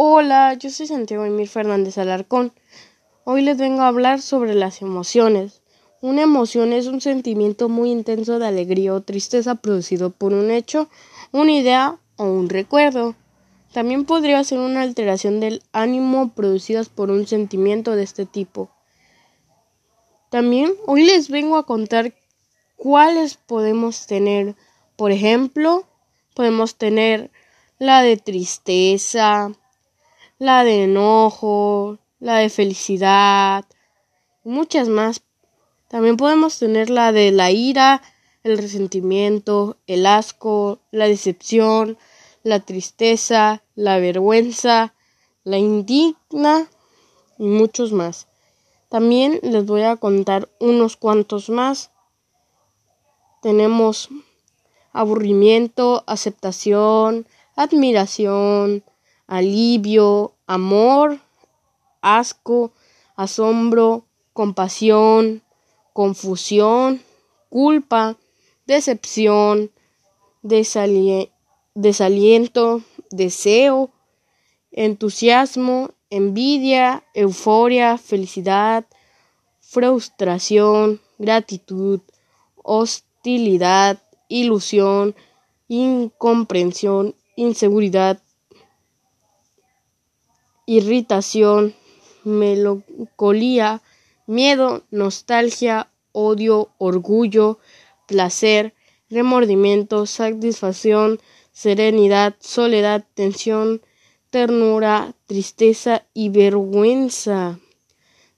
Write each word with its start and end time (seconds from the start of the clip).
Hola, 0.00 0.54
yo 0.54 0.70
soy 0.70 0.86
Santiago 0.86 1.24
Emir 1.24 1.48
Fernández 1.48 1.98
Alarcón. 1.98 2.52
Hoy 3.24 3.42
les 3.42 3.58
vengo 3.58 3.82
a 3.82 3.88
hablar 3.88 4.22
sobre 4.22 4.54
las 4.54 4.80
emociones. 4.80 5.60
Una 6.00 6.22
emoción 6.22 6.72
es 6.72 6.86
un 6.86 7.00
sentimiento 7.00 7.68
muy 7.68 7.90
intenso 7.90 8.38
de 8.38 8.46
alegría 8.46 8.94
o 8.94 9.00
tristeza 9.00 9.56
producido 9.56 10.10
por 10.10 10.34
un 10.34 10.52
hecho, 10.52 10.88
una 11.32 11.50
idea 11.50 11.98
o 12.14 12.26
un 12.26 12.48
recuerdo. 12.48 13.16
También 13.72 14.04
podría 14.04 14.44
ser 14.44 14.60
una 14.60 14.82
alteración 14.82 15.40
del 15.40 15.64
ánimo 15.72 16.28
producida 16.32 16.84
por 16.84 17.10
un 17.10 17.26
sentimiento 17.26 17.96
de 17.96 18.04
este 18.04 18.24
tipo. 18.24 18.70
También 20.30 20.74
hoy 20.86 21.06
les 21.06 21.28
vengo 21.28 21.56
a 21.56 21.66
contar 21.66 22.14
cuáles 22.76 23.36
podemos 23.36 24.06
tener. 24.06 24.54
Por 24.94 25.10
ejemplo, 25.10 25.88
podemos 26.36 26.76
tener 26.76 27.32
la 27.80 28.02
de 28.02 28.16
tristeza, 28.16 29.50
la 30.38 30.62
de 30.64 30.84
enojo, 30.84 31.98
la 32.20 32.36
de 32.36 32.48
felicidad, 32.48 33.64
muchas 34.44 34.88
más. 34.88 35.22
También 35.88 36.16
podemos 36.16 36.58
tener 36.58 36.90
la 36.90 37.12
de 37.12 37.32
la 37.32 37.50
ira, 37.50 38.02
el 38.44 38.58
resentimiento, 38.58 39.76
el 39.86 40.06
asco, 40.06 40.78
la 40.90 41.06
decepción, 41.08 41.98
la 42.42 42.60
tristeza, 42.60 43.62
la 43.74 43.98
vergüenza, 43.98 44.94
la 45.44 45.58
indigna 45.58 46.68
y 47.38 47.46
muchos 47.46 47.92
más. 47.92 48.28
También 48.88 49.40
les 49.42 49.66
voy 49.66 49.82
a 49.82 49.96
contar 49.96 50.48
unos 50.60 50.96
cuantos 50.96 51.50
más. 51.50 51.90
Tenemos 53.42 54.08
aburrimiento, 54.92 56.04
aceptación, 56.06 57.26
admiración, 57.54 58.82
alivio, 59.28 60.34
amor, 60.46 61.20
asco, 62.00 62.72
asombro, 63.14 64.06
compasión, 64.32 65.42
confusión, 65.92 67.00
culpa, 67.48 68.16
decepción, 68.66 69.70
desaliento, 70.42 71.30
deseo, 73.10 73.90
entusiasmo, 74.70 75.90
envidia, 76.10 77.04
euforia, 77.14 77.98
felicidad, 77.98 78.86
frustración, 79.60 81.00
gratitud, 81.18 82.00
hostilidad, 82.62 83.98
ilusión, 84.28 85.14
incomprensión, 85.68 87.14
inseguridad, 87.36 88.22
irritación, 90.68 91.74
melancolía, 92.24 93.80
miedo, 94.26 94.84
nostalgia, 94.90 95.90
odio, 96.12 96.68
orgullo, 96.76 97.58
placer, 98.06 98.74
remordimiento, 99.08 100.04
satisfacción, 100.04 101.20
serenidad, 101.52 102.36
soledad, 102.40 103.06
tensión, 103.14 103.80
ternura, 104.28 105.14
tristeza 105.26 106.04
y 106.12 106.28
vergüenza. 106.28 107.58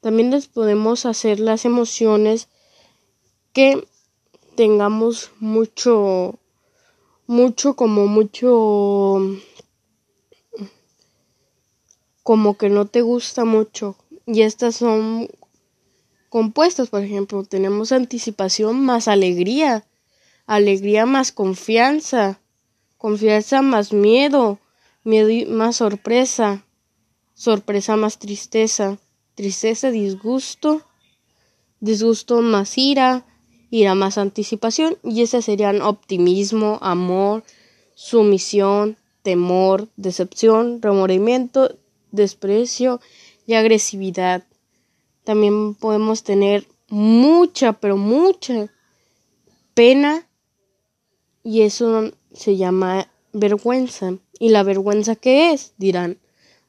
También 0.00 0.30
les 0.30 0.48
podemos 0.48 1.06
hacer 1.06 1.40
las 1.40 1.64
emociones 1.64 2.48
que 3.54 3.88
tengamos 4.54 5.30
mucho, 5.40 6.38
mucho 7.26 7.74
como 7.74 8.06
mucho 8.06 9.18
como 12.28 12.58
que 12.58 12.68
no 12.68 12.84
te 12.84 13.00
gusta 13.00 13.46
mucho. 13.46 13.96
Y 14.26 14.42
estas 14.42 14.76
son 14.76 15.30
compuestas, 16.28 16.90
por 16.90 17.02
ejemplo, 17.02 17.42
tenemos 17.42 17.90
anticipación 17.90 18.84
más 18.84 19.08
alegría, 19.08 19.86
alegría 20.46 21.06
más 21.06 21.32
confianza, 21.32 22.38
confianza 22.98 23.62
más 23.62 23.94
miedo, 23.94 24.58
miedo 25.04 25.30
más 25.50 25.76
sorpresa, 25.76 26.66
sorpresa 27.32 27.96
más 27.96 28.18
tristeza, 28.18 28.98
tristeza 29.34 29.90
disgusto, 29.90 30.82
disgusto 31.80 32.42
más 32.42 32.76
ira, 32.76 33.24
ira 33.70 33.94
más 33.94 34.18
anticipación 34.18 34.98
y 35.02 35.22
esas 35.22 35.46
serían 35.46 35.80
optimismo, 35.80 36.78
amor, 36.82 37.42
sumisión, 37.94 38.98
temor, 39.22 39.88
decepción, 39.96 40.82
remordimiento, 40.82 41.74
desprecio 42.10 43.00
y 43.46 43.54
agresividad. 43.54 44.44
También 45.24 45.74
podemos 45.74 46.22
tener 46.22 46.66
mucha, 46.88 47.74
pero 47.74 47.96
mucha 47.96 48.72
pena 49.74 50.26
y 51.42 51.62
eso 51.62 52.10
se 52.32 52.56
llama 52.56 53.08
vergüenza. 53.32 54.18
¿Y 54.38 54.50
la 54.50 54.62
vergüenza 54.62 55.16
qué 55.16 55.52
es? 55.52 55.72
dirán. 55.78 56.18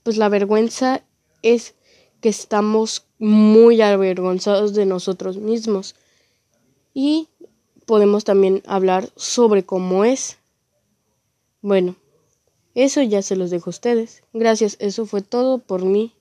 Pues 0.04 0.18
la 0.18 0.30
vergüenza 0.30 1.04
es 1.42 1.76
que 2.22 2.30
estamos 2.30 3.06
muy 3.18 3.82
avergonzados 3.82 4.74
de 4.74 4.86
nosotros 4.86 5.38
mismos. 5.38 5.96
Y 6.94 7.28
podemos 7.86 8.24
también 8.24 8.64
hablar 8.66 9.10
sobre 9.16 9.64
cómo 9.64 10.06
es. 10.06 10.38
Bueno, 11.62 11.96
eso 12.76 13.02
ya 13.02 13.22
se 13.22 13.36
los 13.36 13.50
dejo 13.50 13.70
a 13.70 13.72
ustedes. 13.72 14.24
Gracias, 14.34 14.78
eso 14.80 15.06
fue 15.06 15.22
todo 15.22 15.60
por 15.60 15.84
mí. 15.86 16.14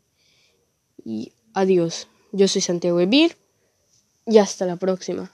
Y 1.05 1.33
adiós. 1.55 2.09
Yo 2.33 2.47
soy 2.49 2.61
Santiago 2.61 3.01
Evir 3.01 3.37
y 4.27 4.39
hasta 4.39 4.67
la 4.67 4.77
próxima. 4.77 5.33